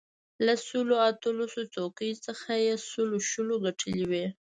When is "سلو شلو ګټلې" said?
2.89-4.05